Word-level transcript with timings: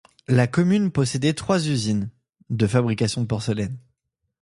La 0.27 0.47
commune 0.47 0.89
possédait 0.91 1.35
trois 1.35 1.67
usines, 1.69 2.09
de 2.49 2.65
fabrication 2.65 3.21
de 3.21 3.27
porcelaine. 3.27 3.77